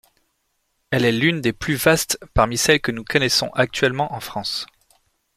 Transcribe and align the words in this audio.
Elle 0.89 1.05
est 1.05 1.11
l’une 1.11 1.41
des 1.41 1.53
plus 1.53 1.75
vastes 1.75 2.17
parmi 2.33 2.57
celles 2.57 2.81
que 2.81 2.91
nous 2.91 3.03
connaissons 3.03 3.49
actuellement 3.53 4.11
en 4.15 4.19
France. 4.19 4.65